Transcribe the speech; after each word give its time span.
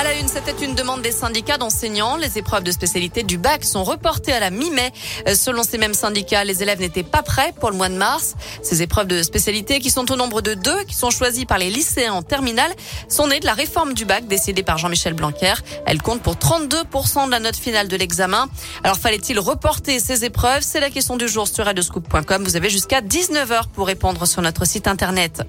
À 0.00 0.02
la 0.02 0.14
une, 0.14 0.28
c'était 0.28 0.64
une 0.64 0.74
demande 0.74 1.02
des 1.02 1.12
syndicats 1.12 1.58
d'enseignants. 1.58 2.16
Les 2.16 2.38
épreuves 2.38 2.62
de 2.62 2.70
spécialité 2.70 3.22
du 3.22 3.36
bac 3.36 3.66
sont 3.66 3.84
reportées 3.84 4.32
à 4.32 4.40
la 4.40 4.48
mi-mai. 4.48 4.92
Euh, 5.28 5.34
selon 5.34 5.62
ces 5.62 5.76
mêmes 5.76 5.92
syndicats, 5.92 6.42
les 6.42 6.62
élèves 6.62 6.80
n'étaient 6.80 7.02
pas 7.02 7.20
prêts 7.20 7.52
pour 7.60 7.70
le 7.70 7.76
mois 7.76 7.90
de 7.90 7.96
mars. 7.96 8.34
Ces 8.62 8.80
épreuves 8.80 9.08
de 9.08 9.22
spécialité, 9.22 9.78
qui 9.78 9.90
sont 9.90 10.10
au 10.10 10.16
nombre 10.16 10.40
de 10.40 10.54
deux, 10.54 10.84
qui 10.84 10.94
sont 10.94 11.10
choisies 11.10 11.44
par 11.44 11.58
les 11.58 11.68
lycéens 11.68 12.14
en 12.14 12.22
terminale, 12.22 12.72
sont 13.10 13.26
nées 13.26 13.40
de 13.40 13.44
la 13.44 13.52
réforme 13.52 13.92
du 13.92 14.06
bac 14.06 14.26
décidée 14.26 14.62
par 14.62 14.78
Jean-Michel 14.78 15.12
Blanquer. 15.12 15.52
Elles 15.84 16.00
comptent 16.00 16.22
pour 16.22 16.36
32% 16.36 17.26
de 17.26 17.30
la 17.30 17.38
note 17.38 17.56
finale 17.56 17.88
de 17.88 17.96
l'examen. 17.98 18.48
Alors 18.82 18.96
fallait-il 18.96 19.38
reporter 19.38 20.00
ces 20.00 20.24
épreuves? 20.24 20.62
C'est 20.62 20.80
la 20.80 20.88
question 20.88 21.18
du 21.18 21.28
jour 21.28 21.46
sur 21.46 21.66
radioscoop.com. 21.66 22.42
Vous 22.42 22.56
avez 22.56 22.70
jusqu'à 22.70 23.02
19h 23.02 23.68
pour 23.74 23.86
répondre 23.86 24.24
sur 24.24 24.40
notre 24.40 24.64
site 24.64 24.88
internet. 24.88 25.42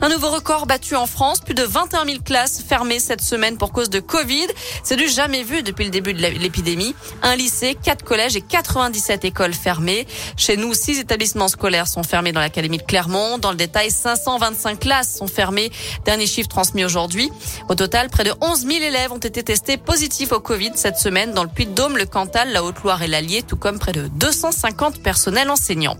Un 0.00 0.08
nouveau 0.08 0.30
record 0.30 0.66
battu 0.66 0.96
en 0.96 1.06
France. 1.06 1.38
Plus 1.38 1.54
de 1.54 1.62
21 1.62 2.04
000 2.04 2.18
classes 2.24 2.60
fermées 2.68 2.98
cette 2.98 3.22
semaine 3.22 3.56
pour 3.58 3.70
cause 3.70 3.91
de 3.92 4.00
Covid. 4.00 4.48
C'est 4.82 4.96
du 4.96 5.08
jamais 5.08 5.44
vu 5.44 5.62
depuis 5.62 5.84
le 5.84 5.90
début 5.90 6.14
de 6.14 6.20
l'épidémie. 6.20 6.96
Un 7.22 7.36
lycée, 7.36 7.76
quatre 7.80 8.04
collèges 8.04 8.34
et 8.34 8.40
97 8.40 9.24
écoles 9.24 9.52
fermées. 9.52 10.06
Chez 10.36 10.56
nous, 10.56 10.74
six 10.74 10.98
établissements 10.98 11.48
scolaires 11.48 11.86
sont 11.86 12.02
fermés 12.02 12.32
dans 12.32 12.40
l'académie 12.40 12.78
de 12.78 12.82
Clermont. 12.82 13.38
Dans 13.38 13.50
le 13.50 13.56
détail, 13.56 13.90
525 13.90 14.80
classes 14.80 15.16
sont 15.16 15.28
fermées. 15.28 15.70
Dernier 16.04 16.26
chiffre 16.26 16.48
transmis 16.48 16.84
aujourd'hui. 16.84 17.30
Au 17.68 17.74
total, 17.74 18.08
près 18.08 18.24
de 18.24 18.32
11 18.40 18.66
000 18.66 18.70
élèves 18.82 19.12
ont 19.12 19.18
été 19.18 19.42
testés 19.42 19.76
positifs 19.76 20.32
au 20.32 20.40
Covid 20.40 20.72
cette 20.74 20.96
semaine 20.96 21.32
dans 21.32 21.44
le 21.44 21.50
Puy-de-Dôme, 21.50 21.96
le 21.96 22.06
Cantal, 22.06 22.52
la 22.52 22.64
Haute-Loire 22.64 23.02
et 23.02 23.06
l'Allier, 23.06 23.42
tout 23.42 23.56
comme 23.56 23.78
près 23.78 23.92
de 23.92 24.08
250 24.08 25.02
personnels 25.02 25.50
enseignants. 25.50 25.98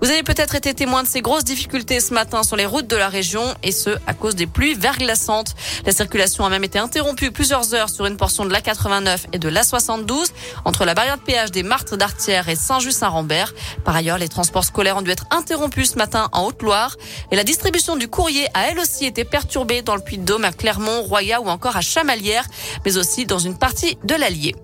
Vous 0.00 0.08
avez 0.08 0.22
peut-être 0.22 0.54
été 0.54 0.72
témoin 0.72 1.02
de 1.02 1.08
ces 1.08 1.20
grosses 1.20 1.44
difficultés 1.44 2.00
ce 2.00 2.14
matin 2.14 2.42
sur 2.42 2.56
les 2.56 2.64
routes 2.64 2.86
de 2.86 2.96
la 2.96 3.10
région 3.10 3.42
et 3.62 3.70
ce, 3.70 3.90
à 4.06 4.14
cause 4.14 4.34
des 4.34 4.46
pluies 4.46 4.72
verglaçantes. 4.72 5.54
La 5.84 5.92
circulation 5.92 6.46
a 6.46 6.48
même 6.48 6.64
été 6.64 6.78
interrompue 6.78 7.30
plusieurs 7.30 7.74
heures 7.74 7.90
sur 7.90 8.06
une 8.06 8.16
portion 8.16 8.46
de 8.46 8.50
l'A89 8.50 9.26
et 9.34 9.38
de 9.38 9.48
l'A72 9.50 10.30
entre 10.64 10.86
la 10.86 10.94
barrière 10.94 11.18
de 11.18 11.22
péage 11.22 11.50
des 11.50 11.62
Martres 11.62 11.98
d'Artière 11.98 12.48
et 12.48 12.56
Saint-Just-Saint-Rambert. 12.56 13.52
Par 13.84 13.94
ailleurs, 13.94 14.16
les 14.16 14.28
transports 14.28 14.64
scolaires 14.64 14.96
ont 14.96 15.02
dû 15.02 15.10
être 15.10 15.26
interrompus 15.30 15.92
ce 15.92 15.96
matin 15.96 16.30
en 16.32 16.46
Haute-Loire 16.46 16.96
et 17.30 17.36
la 17.36 17.44
distribution 17.44 17.96
du 17.96 18.08
courrier 18.08 18.46
a 18.54 18.70
elle 18.70 18.78
aussi 18.78 19.04
été 19.04 19.24
perturbée 19.24 19.82
dans 19.82 19.96
le 19.96 20.02
Puy-de-Dôme, 20.02 20.44
à 20.44 20.52
Clermont, 20.52 21.02
Roya 21.02 21.42
ou 21.42 21.48
encore 21.48 21.76
à 21.76 21.82
Chamalières, 21.82 22.46
mais 22.86 22.96
aussi 22.96 23.26
dans 23.26 23.38
une 23.38 23.58
partie 23.58 23.98
de 24.04 24.14
l'Allier. 24.14 24.54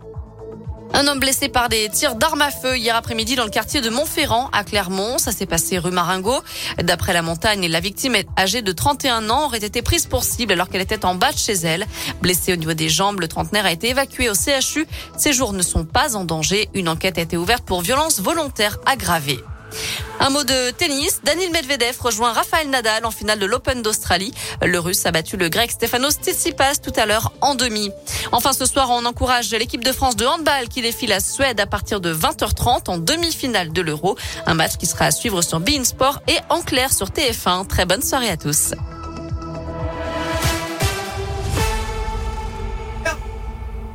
Un 0.98 1.08
homme 1.08 1.20
blessé 1.20 1.50
par 1.50 1.68
des 1.68 1.90
tirs 1.90 2.14
d'armes 2.14 2.40
à 2.40 2.50
feu 2.50 2.78
hier 2.78 2.96
après-midi 2.96 3.36
dans 3.36 3.44
le 3.44 3.50
quartier 3.50 3.82
de 3.82 3.90
Montferrand 3.90 4.48
à 4.54 4.64
Clermont. 4.64 5.18
Ça 5.18 5.30
s'est 5.30 5.44
passé 5.44 5.76
rue 5.76 5.90
Maringot. 5.90 6.42
D'après 6.82 7.12
la 7.12 7.20
montagne, 7.20 7.66
la 7.68 7.80
victime 7.80 8.16
âgée 8.38 8.62
de 8.62 8.72
31 8.72 9.28
ans 9.28 9.44
aurait 9.44 9.58
été 9.58 9.82
prise 9.82 10.06
pour 10.06 10.24
cible 10.24 10.54
alors 10.54 10.70
qu'elle 10.70 10.80
était 10.80 11.04
en 11.04 11.14
bas 11.14 11.32
de 11.32 11.36
chez 11.36 11.52
elle. 11.52 11.86
Blessée 12.22 12.54
au 12.54 12.56
niveau 12.56 12.72
des 12.72 12.88
jambes, 12.88 13.20
le 13.20 13.28
trentenaire 13.28 13.66
a 13.66 13.72
été 13.72 13.90
évacué 13.90 14.30
au 14.30 14.34
CHU. 14.34 14.86
Ses 15.18 15.34
jours 15.34 15.52
ne 15.52 15.60
sont 15.60 15.84
pas 15.84 16.16
en 16.16 16.24
danger. 16.24 16.70
Une 16.72 16.88
enquête 16.88 17.18
a 17.18 17.20
été 17.20 17.36
ouverte 17.36 17.66
pour 17.66 17.82
violence 17.82 18.20
volontaire 18.20 18.78
aggravée. 18.86 19.40
Un 20.20 20.30
mot 20.30 20.44
de 20.44 20.70
tennis. 20.70 21.20
Daniel 21.24 21.50
Medvedev 21.50 22.00
rejoint 22.00 22.32
Rafael 22.32 22.68
Nadal 22.70 23.04
en 23.04 23.10
finale 23.10 23.38
de 23.38 23.46
l'Open 23.46 23.82
d'Australie. 23.82 24.32
Le 24.62 24.78
Russe 24.78 25.04
a 25.06 25.10
battu 25.10 25.36
le 25.36 25.48
Grec 25.48 25.70
Stefanos 25.70 26.14
Tsitsipas 26.14 26.76
tout 26.82 26.92
à 26.96 27.06
l'heure 27.06 27.32
en 27.40 27.54
demi. 27.54 27.90
Enfin, 28.32 28.52
ce 28.52 28.66
soir, 28.66 28.88
on 28.90 29.04
encourage 29.04 29.50
l'équipe 29.50 29.84
de 29.84 29.92
France 29.92 30.16
de 30.16 30.26
handball 30.26 30.68
qui 30.68 30.82
défie 30.82 31.06
la 31.06 31.20
Suède 31.20 31.60
à 31.60 31.66
partir 31.66 32.00
de 32.00 32.14
20h30 32.14 32.90
en 32.90 32.98
demi-finale 32.98 33.72
de 33.72 33.82
l'Euro. 33.82 34.16
Un 34.46 34.54
match 34.54 34.76
qui 34.78 34.86
sera 34.86 35.06
à 35.06 35.10
suivre 35.10 35.42
sur 35.42 35.60
Bein 35.60 35.84
Sport 35.84 36.20
et 36.28 36.38
en 36.48 36.62
clair 36.62 36.92
sur 36.92 37.08
TF1. 37.08 37.66
Très 37.66 37.84
bonne 37.84 38.02
soirée 38.02 38.30
à 38.30 38.36
tous. 38.36 38.72